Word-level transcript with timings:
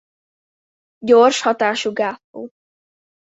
Gyors 1.05 1.41
hatású 1.41 1.91
gátló. 1.93 2.51